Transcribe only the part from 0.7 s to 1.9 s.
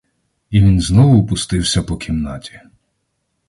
знов пустився